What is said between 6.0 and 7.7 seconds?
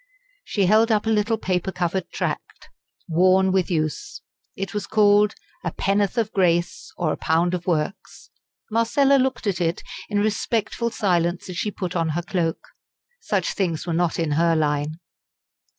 of Grace, or a Pound of